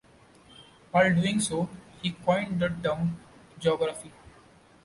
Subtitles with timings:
[0.89, 1.69] While doing so,
[2.01, 3.19] he coined the term
[3.59, 4.11] "geography".